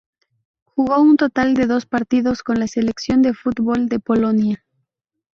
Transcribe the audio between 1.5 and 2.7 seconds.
de dos partidos con la